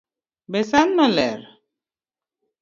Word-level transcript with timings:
Be 0.51 0.59
San 0.71 0.89
no 0.97 1.05
ler? 1.17 1.39